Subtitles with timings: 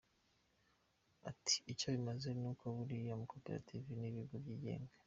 [1.29, 4.93] Ati “Icyo bimaze ni uko buriya amakopetarive ni ibigo byigenga.